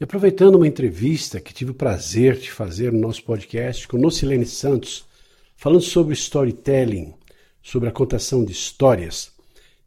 [0.00, 4.46] E aproveitando uma entrevista que tive o prazer de fazer no nosso podcast com Nocilene
[4.46, 5.04] Santos,
[5.56, 7.14] falando sobre storytelling,
[7.60, 9.32] sobre a contação de histórias,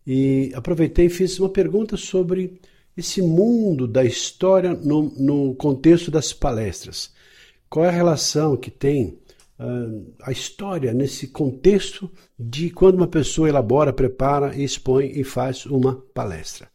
[0.05, 2.59] e aproveitei e fiz uma pergunta sobre
[2.97, 7.13] esse mundo da história no, no contexto das palestras.
[7.69, 9.17] Qual é a relação que tem
[9.57, 15.95] uh, a história nesse contexto de quando uma pessoa elabora, prepara, expõe e faz uma
[16.13, 16.69] palestra?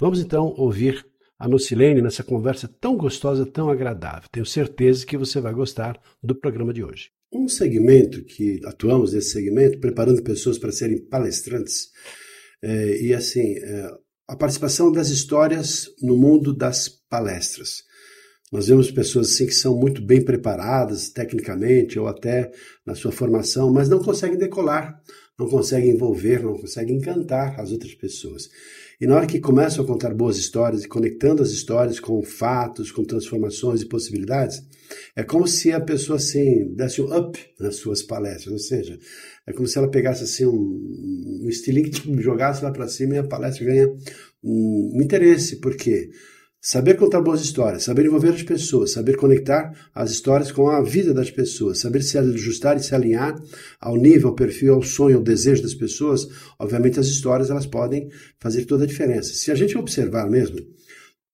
[0.00, 1.11] Vamos então ouvir
[1.42, 4.28] a Nocilene nessa conversa tão gostosa, tão agradável.
[4.30, 7.10] Tenho certeza que você vai gostar do programa de hoje.
[7.32, 11.88] Um segmento que atuamos nesse segmento, preparando pessoas para serem palestrantes,
[12.62, 13.90] é, e assim, é,
[14.28, 17.82] a participação das histórias no mundo das palestras.
[18.52, 22.52] Nós vemos pessoas assim que são muito bem preparadas tecnicamente ou até
[22.86, 25.02] na sua formação, mas não conseguem decolar,
[25.36, 28.48] não conseguem envolver, não conseguem encantar as outras pessoas.
[29.02, 32.92] E na hora que começam a contar boas histórias e conectando as histórias com fatos,
[32.92, 34.62] com transformações e possibilidades,
[35.16, 38.96] é como se a pessoa assim desse um up nas suas palestras, ou seja,
[39.44, 41.90] é como se ela pegasse assim um, um estilingue,
[42.22, 43.92] jogasse lá para cima e a palestra ganha
[44.40, 46.08] um, um interesse, porque
[46.64, 51.12] Saber contar boas histórias, saber envolver as pessoas, saber conectar as histórias com a vida
[51.12, 53.34] das pessoas, saber se ajustar e se alinhar
[53.80, 58.08] ao nível, ao perfil, ao sonho, ao desejo das pessoas, obviamente as histórias elas podem
[58.38, 59.34] fazer toda a diferença.
[59.34, 60.60] Se a gente observar mesmo,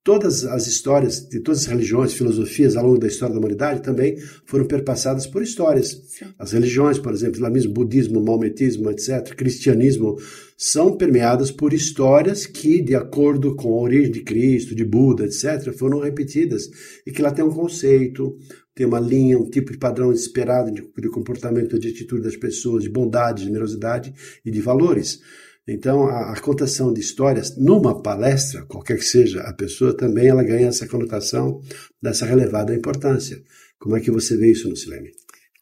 [0.08, 4.16] Todas as histórias de todas as religiões, filosofias ao longo da história da humanidade também
[4.46, 6.00] foram perpassadas por histórias.
[6.38, 10.16] As religiões, por exemplo, islamismo, budismo, maometismo, etc., cristianismo,
[10.56, 15.74] são permeadas por histórias que, de acordo com a origem de Cristo, de Buda, etc.,
[15.76, 16.70] foram repetidas
[17.06, 18.34] e que lá tem um conceito,
[18.74, 22.82] tem uma linha, um tipo de padrão esperado de, de comportamento, de atitude das pessoas,
[22.82, 25.20] de bondade, generosidade e de valores.
[25.68, 30.42] Então, a, a, contação de histórias numa palestra, qualquer que seja a pessoa, também ela
[30.42, 31.60] ganha essa conotação
[32.00, 33.38] dessa relevada importância.
[33.78, 35.10] Como é que você vê isso, Lucilene?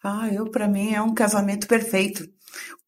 [0.04, 2.24] Ah, eu para mim é um casamento perfeito.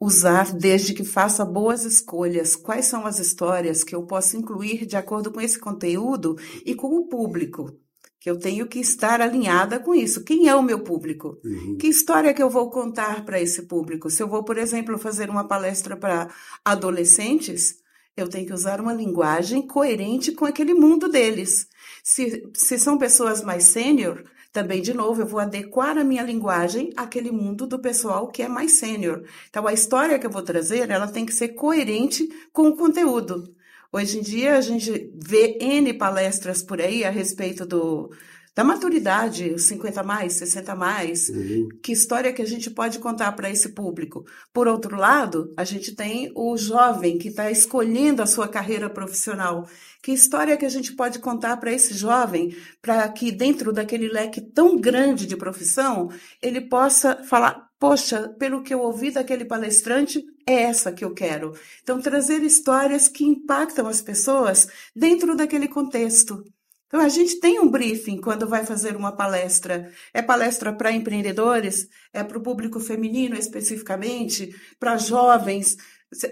[0.00, 2.54] Usar desde que faça boas escolhas.
[2.54, 6.86] Quais são as histórias que eu posso incluir de acordo com esse conteúdo e com
[6.96, 7.76] o público?
[8.20, 10.24] Que eu tenho que estar alinhada com isso.
[10.24, 11.38] Quem é o meu público?
[11.44, 11.76] Uhum.
[11.78, 14.10] Que história que eu vou contar para esse público?
[14.10, 16.28] Se eu vou, por exemplo, fazer uma palestra para
[16.64, 17.76] adolescentes,
[18.16, 21.68] eu tenho que usar uma linguagem coerente com aquele mundo deles.
[22.02, 26.90] Se, se são pessoas mais sênior, também, de novo, eu vou adequar a minha linguagem
[26.96, 29.22] àquele mundo do pessoal que é mais sênior.
[29.48, 33.54] Então, a história que eu vou trazer, ela tem que ser coerente com o conteúdo.
[33.91, 38.10] Hoje em dia a gente vê N palestras por aí a respeito do,
[38.59, 41.69] da maturidade, 50 mais, 60 mais, uhum.
[41.81, 44.26] que história que a gente pode contar para esse público.
[44.53, 49.69] Por outro lado, a gente tem o jovem que está escolhendo a sua carreira profissional.
[50.03, 54.41] Que história que a gente pode contar para esse jovem, para que dentro daquele leque
[54.41, 56.10] tão grande de profissão,
[56.43, 61.52] ele possa falar, poxa, pelo que eu ouvi daquele palestrante, é essa que eu quero.
[61.82, 66.42] Então, trazer histórias que impactam as pessoas dentro daquele contexto.
[66.86, 69.92] Então, a gente tem um briefing quando vai fazer uma palestra.
[70.12, 71.86] É palestra para empreendedores?
[72.12, 74.54] É para o público feminino especificamente?
[74.80, 75.76] Para jovens?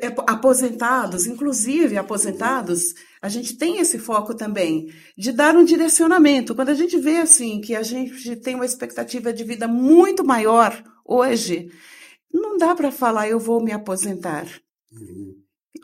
[0.01, 1.27] É aposentados?
[1.27, 6.55] Inclusive, aposentados, a gente tem esse foco também de dar um direcionamento.
[6.55, 10.83] Quando a gente vê assim que a gente tem uma expectativa de vida muito maior
[11.07, 11.71] hoje,
[12.33, 14.47] não dá para falar eu vou me aposentar.
[14.93, 15.37] Uhum.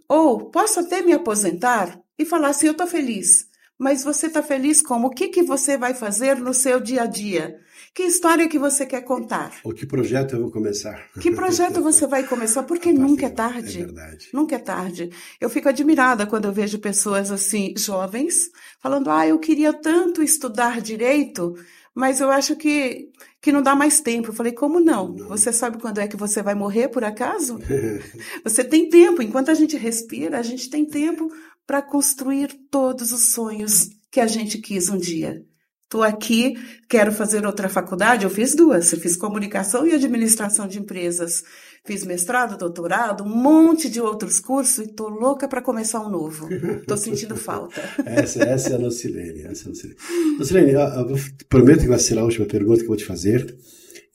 [0.08, 3.50] Ou posso até me aposentar e falar assim, eu estou feliz.
[3.78, 5.08] Mas você está feliz como?
[5.08, 7.58] O que, que você vai fazer no seu dia a dia?
[7.94, 9.52] Que história que você quer contar?
[9.64, 11.10] Ou que projeto eu vou começar?
[11.20, 12.62] Que projeto você vai começar?
[12.62, 13.82] Porque nunca é tarde.
[13.82, 14.28] É verdade.
[14.32, 15.10] Nunca é tarde.
[15.40, 20.80] Eu fico admirada quando eu vejo pessoas assim, jovens, falando: ah, eu queria tanto estudar
[20.80, 21.54] direito,
[21.94, 23.10] mas eu acho que,
[23.40, 24.28] que não dá mais tempo.
[24.28, 25.08] Eu falei, como não?
[25.12, 25.28] não?
[25.28, 27.58] Você sabe quando é que você vai morrer, por acaso?
[28.42, 29.22] você tem tempo.
[29.22, 31.30] Enquanto a gente respira, a gente tem tempo
[31.66, 35.44] para construir todos os sonhos que a gente quis um dia.
[35.92, 36.54] Estou aqui,
[36.88, 38.24] quero fazer outra faculdade.
[38.24, 38.90] Eu fiz duas.
[38.94, 41.44] Eu fiz comunicação e administração de empresas.
[41.84, 46.48] Fiz mestrado, doutorado, um monte de outros cursos e estou louca para começar um novo.
[46.50, 47.78] Estou sentindo falta.
[48.06, 49.42] essa, essa é a Nocilene.
[49.42, 51.16] Essa é a eu, eu
[51.46, 53.54] prometo que vai ser a última pergunta que eu vou te fazer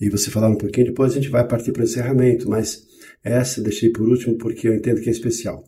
[0.02, 0.88] e você falar um pouquinho.
[0.88, 2.82] Depois a gente vai partir para o encerramento, mas
[3.24, 5.64] essa deixei por último porque eu entendo que é especial.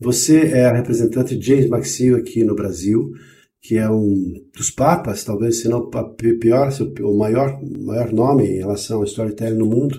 [0.00, 3.12] Você é a representante de James Maxwell aqui no Brasil
[3.62, 5.88] que é um dos papas, talvez se não
[6.40, 6.70] pior,
[7.00, 9.98] o maior, maior nome em relação ao storytelling no mundo.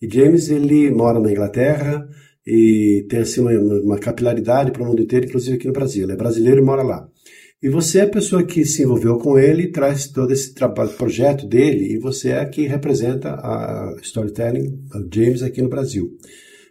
[0.00, 2.08] E James ele mora na Inglaterra
[2.46, 6.04] e tem assim uma, uma capilaridade para o mundo inteiro, inclusive aqui no Brasil.
[6.04, 7.06] Ele é brasileiro e mora lá.
[7.62, 11.46] E você é a pessoa que se envolveu com ele, traz todo esse trabalho, projeto
[11.46, 16.16] dele, e você é a que representa a storytelling, a James aqui no Brasil.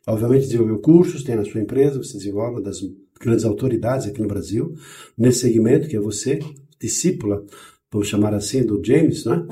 [0.07, 2.79] Obviamente desenvolveu cursos, tem na sua empresa, você desenvolve uma das
[3.19, 4.73] grandes autoridades aqui no Brasil,
[5.17, 6.39] nesse segmento, que é você,
[6.79, 7.43] discípula,
[7.91, 9.45] vamos chamar assim, do James, né?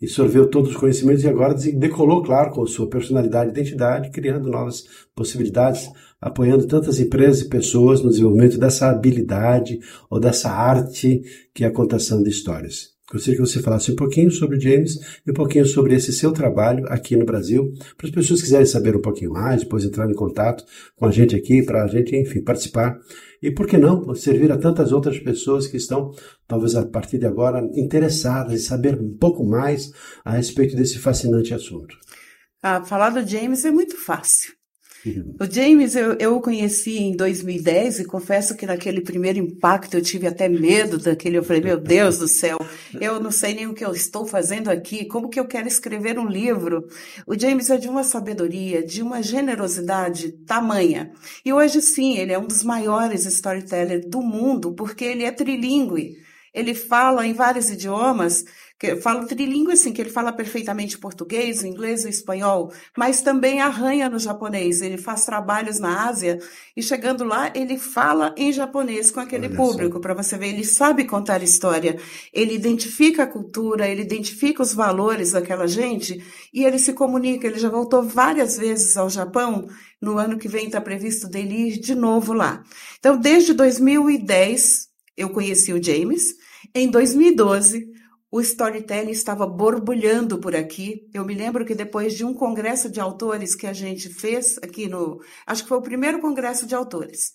[0.00, 4.50] E sorveu todos os conhecimentos e agora decolou, claro, com sua personalidade e identidade, criando
[4.50, 4.84] novas
[5.14, 5.88] possibilidades,
[6.20, 9.78] apoiando tantas empresas e pessoas no desenvolvimento dessa habilidade
[10.10, 11.22] ou dessa arte
[11.54, 12.93] que é a contação de histórias.
[13.14, 16.32] Gostaria que você falasse um pouquinho sobre o James e um pouquinho sobre esse seu
[16.32, 20.10] trabalho aqui no Brasil, para as pessoas que quiserem saber um pouquinho mais, depois entrar
[20.10, 20.64] em contato
[20.96, 22.98] com a gente aqui, para a gente, enfim, participar.
[23.40, 26.10] E por que não servir a tantas outras pessoas que estão,
[26.48, 29.92] talvez a partir de agora, interessadas em saber um pouco mais
[30.24, 31.96] a respeito desse fascinante assunto?
[32.60, 34.54] Ah, falar do James é muito fácil.
[35.38, 40.02] O James, eu, eu o conheci em 2010 e confesso que naquele primeiro impacto eu
[40.02, 41.36] tive até medo daquele.
[41.36, 42.58] Eu falei, meu Deus do céu,
[42.98, 46.18] eu não sei nem o que eu estou fazendo aqui, como que eu quero escrever
[46.18, 46.88] um livro.
[47.26, 51.12] O James é de uma sabedoria, de uma generosidade tamanha.
[51.44, 56.16] E hoje sim, ele é um dos maiores storytellers do mundo, porque ele é trilingue.
[56.54, 58.44] Ele fala em vários idiomas
[58.78, 64.08] que fala trilingue assim, que ele fala perfeitamente português, inglês e espanhol, mas também arranha
[64.08, 64.82] no japonês.
[64.82, 66.38] Ele faz trabalhos na Ásia
[66.76, 70.64] e chegando lá ele fala em japonês com aquele Olha público, para você ver, ele
[70.64, 71.98] sabe contar história,
[72.32, 76.22] ele identifica a cultura, ele identifica os valores daquela gente
[76.52, 77.46] e ele se comunica.
[77.46, 79.68] Ele já voltou várias vezes ao Japão.
[80.00, 82.62] No ano que vem está previsto dele ir de novo lá.
[82.98, 86.34] Então, desde 2010 eu conheci o James.
[86.74, 87.86] Em 2012
[88.34, 91.08] o storytelling estava borbulhando por aqui.
[91.14, 94.88] Eu me lembro que depois de um congresso de autores que a gente fez aqui
[94.88, 95.22] no.
[95.46, 97.34] Acho que foi o primeiro congresso de autores.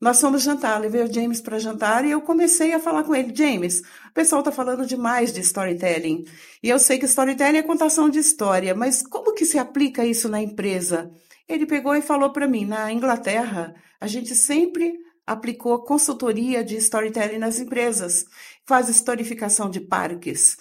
[0.00, 3.34] Nós fomos jantar, levei o James para jantar e eu comecei a falar com ele:
[3.34, 6.24] James, o pessoal está falando demais de storytelling.
[6.62, 10.28] E eu sei que storytelling é contação de história, mas como que se aplica isso
[10.28, 11.10] na empresa?
[11.48, 17.38] Ele pegou e falou para mim: na Inglaterra, a gente sempre aplicou consultoria de storytelling
[17.38, 18.24] nas empresas,
[18.66, 20.56] faz historificação de parques,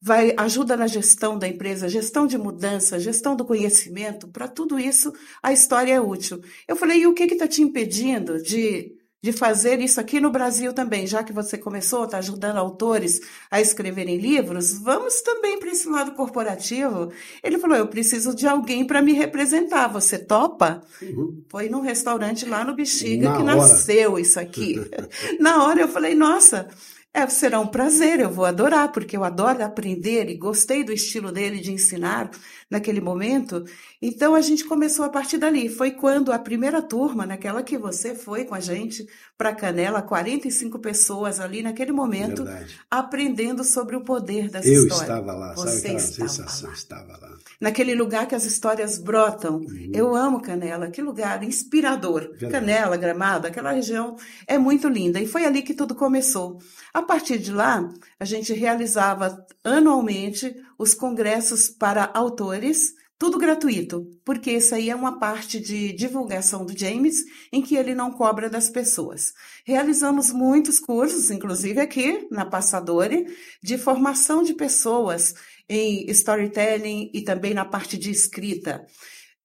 [0.00, 5.12] vai ajuda na gestão da empresa, gestão de mudança, gestão do conhecimento, para tudo isso
[5.42, 6.40] a história é útil.
[6.68, 10.72] Eu falei, e o que está te impedindo de de fazer isso aqui no Brasil
[10.72, 15.88] também, já que você começou, está ajudando autores a escreverem livros, vamos também para esse
[15.88, 17.12] lado corporativo.
[17.42, 19.86] Ele falou: Eu preciso de alguém para me representar.
[19.86, 20.82] Você topa?
[21.00, 21.40] Uhum.
[21.48, 23.56] Foi num restaurante lá no Bexiga Na que hora.
[23.56, 24.80] nasceu isso aqui.
[25.38, 26.68] Na hora eu falei: Nossa.
[27.14, 31.30] É, será um prazer, eu vou adorar, porque eu adoro aprender e gostei do estilo
[31.30, 32.30] dele de ensinar
[32.70, 33.66] naquele momento.
[34.00, 35.68] Então a gente começou a partir dali.
[35.68, 39.06] Foi quando a primeira turma, naquela que você foi com a gente
[39.36, 42.80] para Canela, 45 pessoas ali naquele momento, Verdade.
[42.90, 44.96] aprendendo sobre o poder das eu histórias.
[44.96, 46.68] Eu estava lá, você sabe aquela sensação?
[46.70, 46.74] Lá.
[46.74, 47.32] Estava lá.
[47.60, 49.56] Naquele lugar que as histórias brotam.
[49.56, 49.90] Uhum.
[49.92, 52.22] Eu amo Canela, que lugar inspirador.
[52.22, 52.52] Verdade.
[52.52, 54.16] Canela, Gramado, aquela região
[54.46, 55.20] é muito linda.
[55.20, 56.58] E foi ali que tudo começou.
[56.92, 64.50] A partir de lá, a gente realizava anualmente os congressos para autores, tudo gratuito, porque
[64.50, 68.68] isso aí é uma parte de divulgação do James, em que ele não cobra das
[68.68, 69.32] pessoas.
[69.64, 73.26] Realizamos muitos cursos, inclusive aqui na Passadore,
[73.62, 75.34] de formação de pessoas
[75.68, 78.84] em storytelling e também na parte de escrita.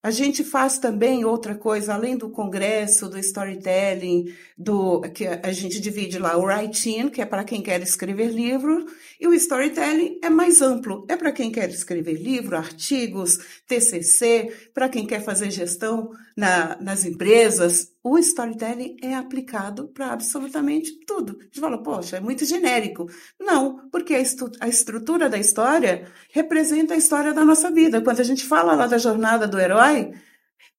[0.03, 5.81] A gente faz também outra coisa, além do congresso, do storytelling, do que a gente
[5.81, 8.85] divide lá o writing, que é para quem quer escrever livro,
[9.19, 14.87] e o storytelling é mais amplo, é para quem quer escrever livro, artigos, TCC, para
[14.87, 17.91] quem quer fazer gestão na, nas empresas.
[18.09, 21.37] O storytelling é aplicado para absolutamente tudo.
[21.39, 23.07] A gente fala, poxa, é muito genérico.
[23.39, 24.21] Não, porque a,
[24.61, 28.01] a estrutura da história representa a história da nossa vida.
[28.01, 30.13] Quando a gente fala lá da jornada do herói,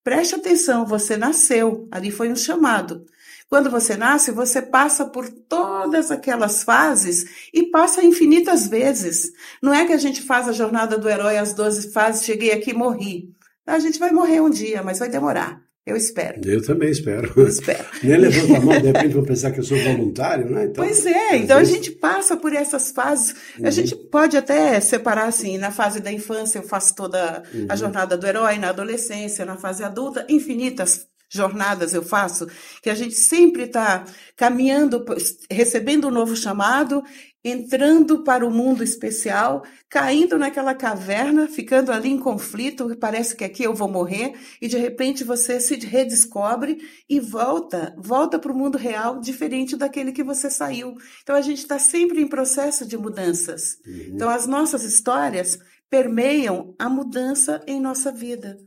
[0.08, 3.04] Preste atenção, você nasceu, ali foi um chamado.
[3.46, 9.30] Quando você nasce, você passa por todas aquelas fases e passa infinitas vezes.
[9.62, 12.70] Não é que a gente faz a jornada do herói às 12 fases, cheguei aqui
[12.70, 13.34] e morri.
[13.66, 15.67] A gente vai morrer um dia, mas vai demorar.
[15.88, 16.40] Eu espero.
[16.44, 17.32] Eu também espero.
[17.34, 17.82] Eu espero.
[18.04, 20.64] Nem levanta a mão, de repente vão pensar que eu sou voluntário, né?
[20.64, 21.72] Então, pois é, então vezes...
[21.72, 23.34] a gente passa por essas fases.
[23.58, 23.66] Uhum.
[23.66, 27.66] A gente pode até separar assim, na fase da infância eu faço toda uhum.
[27.70, 32.46] a jornada do herói, na adolescência, na fase adulta, infinitas jornadas eu faço,
[32.82, 34.04] que a gente sempre está
[34.36, 35.04] caminhando,
[35.50, 37.02] recebendo um novo chamado,
[37.44, 43.62] entrando para o mundo especial, caindo naquela caverna, ficando ali em conflito, parece que aqui
[43.62, 48.76] eu vou morrer, e de repente você se redescobre e volta, volta para o mundo
[48.76, 50.94] real, diferente daquele que você saiu.
[51.22, 53.78] Então a gente está sempre em processo de mudanças.
[53.86, 54.10] Uhum.
[54.14, 55.58] Então as nossas histórias
[55.88, 58.58] permeiam a mudança em nossa vida.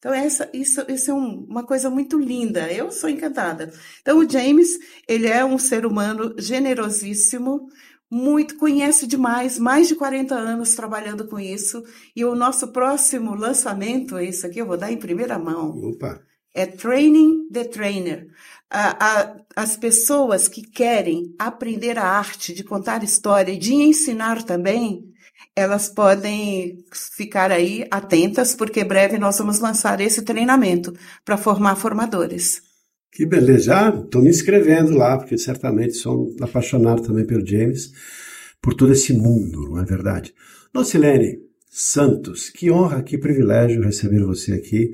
[0.00, 2.72] Então, essa, isso, isso é um, uma coisa muito linda.
[2.72, 3.70] Eu sou encantada.
[4.00, 7.68] Então, o James, ele é um ser humano generosíssimo,
[8.10, 11.84] muito, conhece demais, mais de 40 anos trabalhando com isso.
[12.16, 15.78] E o nosso próximo lançamento, é isso aqui, eu vou dar em primeira mão.
[15.78, 16.22] Opa.
[16.54, 18.26] É Training the Trainer.
[19.54, 25.09] as pessoas que querem aprender a arte de contar história e de ensinar também,
[25.54, 26.84] elas podem
[27.16, 30.94] ficar aí atentas, porque breve nós vamos lançar esse treinamento
[31.24, 32.62] para formar formadores.
[33.12, 37.92] Que beleza, já estou me inscrevendo lá, porque certamente sou apaixonado também pelo James,
[38.62, 40.32] por todo esse mundo, não é verdade?
[40.72, 44.92] Nocilene Santos, que honra, que privilégio receber você aqui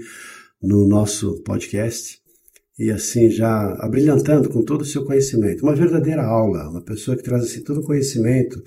[0.62, 2.20] no nosso podcast
[2.78, 5.62] e assim já abrilhantando com todo o seu conhecimento.
[5.62, 8.62] Uma verdadeira aula, uma pessoa que traz assim todo o conhecimento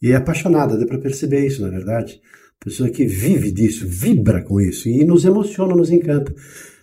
[0.00, 2.20] e é apaixonada, dá para perceber isso, na verdade.
[2.58, 6.34] Pessoa que vive disso, vibra com isso e nos emociona, nos encanta.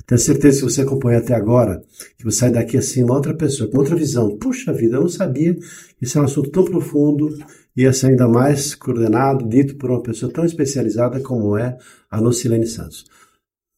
[0.05, 1.83] Tenho certeza que você acompanha até agora,
[2.17, 4.38] que você sai daqui assim, uma outra pessoa, com outra visão.
[4.38, 5.55] Puxa vida, eu não sabia
[6.01, 7.38] isso é um assunto tão profundo
[7.75, 11.77] e ser ainda mais coordenado, dito por uma pessoa tão especializada como é
[12.09, 13.05] a Nocilene Santos.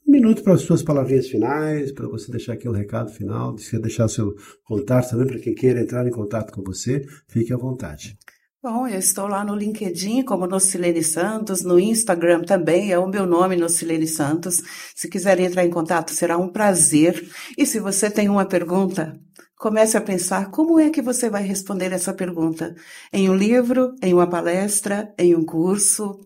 [0.07, 4.07] Um minuto para as suas palavrinhas finais, para você deixar aqui um recado final, deixar
[4.07, 8.17] seu contato também para quem queira entrar em contato com você, fique à vontade.
[8.63, 13.25] Bom, eu estou lá no LinkedIn como Nocilene Santos, no Instagram também é o meu
[13.25, 14.61] nome, Nocilene Santos.
[14.95, 17.27] Se quiserem entrar em contato, será um prazer.
[17.57, 19.19] E se você tem uma pergunta,
[19.57, 22.75] comece a pensar como é que você vai responder essa pergunta.
[23.11, 26.19] Em um livro, em uma palestra, em um curso,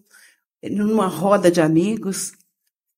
[0.62, 2.34] numa roda de amigos.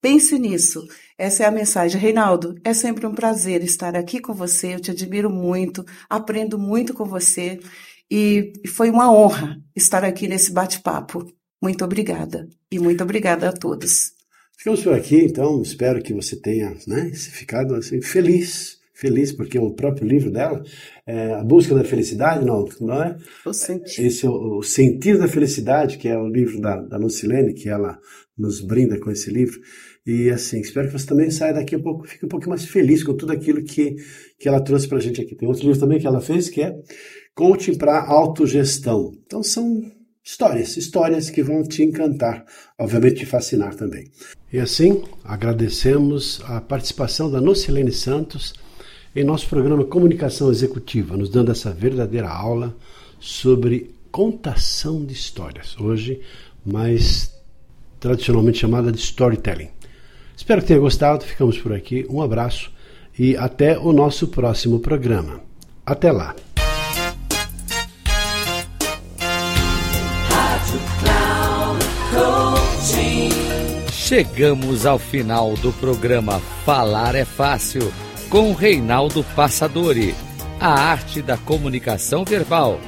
[0.01, 0.85] Pense nisso.
[1.17, 1.99] Essa é a mensagem.
[1.99, 4.75] Reinaldo, é sempre um prazer estar aqui com você.
[4.75, 7.59] Eu te admiro muito, aprendo muito com você
[8.09, 11.25] e foi uma honra estar aqui nesse bate-papo.
[11.61, 12.47] Muito obrigada.
[12.71, 14.13] E muito obrigada a todos.
[14.57, 15.61] Ficamos por aqui, então.
[15.61, 18.76] Espero que você tenha né, ficado assim, feliz.
[18.97, 20.63] Feliz, porque o próprio livro dela
[21.05, 23.15] é A Busca da Felicidade, não, não é?
[23.45, 24.07] O sentido.
[24.07, 27.69] Esse é o, o Sentido da Felicidade, que é o livro da, da Lucilene, que
[27.69, 27.99] ela
[28.35, 29.59] nos brinda com esse livro.
[30.03, 33.03] E assim, espero que você também saia daqui um pouco, fique um pouco mais feliz
[33.03, 33.97] com tudo aquilo que,
[34.39, 35.35] que ela trouxe para a gente aqui.
[35.35, 36.75] Tem outro livro também que ela fez, que é
[37.35, 39.11] Coaching para Autogestão.
[39.27, 39.79] Então são
[40.25, 42.43] histórias, histórias que vão te encantar,
[42.79, 44.05] obviamente te fascinar também.
[44.51, 48.53] E assim, agradecemos a participação da Nocilene Santos
[49.17, 52.75] em nosso programa Comunicação Executiva, nos dando essa verdadeira aula
[53.19, 55.75] sobre contação de histórias.
[55.79, 56.21] Hoje,
[56.63, 57.33] mais
[57.99, 59.69] tradicionalmente chamada de storytelling.
[60.35, 62.05] Espero que tenha gostado, ficamos por aqui.
[62.11, 62.71] Um abraço
[63.17, 65.41] e até o nosso próximo programa.
[65.83, 66.35] Até lá!
[73.91, 77.91] Chegamos ao final do programa Falar é Fácil
[78.29, 80.13] com Reinaldo Passadori,
[80.59, 82.79] a arte da comunicação verbal.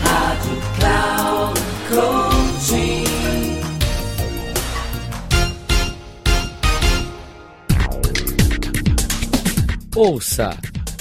[0.00, 1.60] Rádio Cloud
[1.90, 3.04] Coaching.
[9.94, 10.56] Ouça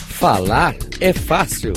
[0.08, 1.74] Falar é Fácil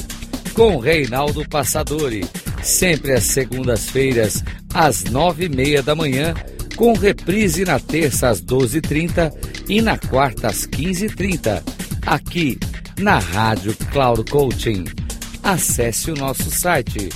[0.54, 2.24] com Reinaldo Passadori,
[2.62, 4.42] sempre às segundas-feiras
[4.74, 6.34] às nove e meia da manhã
[6.76, 9.32] com reprise na terça às 12h30
[9.68, 11.62] e na quarta às 15h30,
[12.06, 12.58] aqui
[12.98, 14.86] na Rádio Cloud Coaching.
[15.42, 17.10] Acesse o nosso site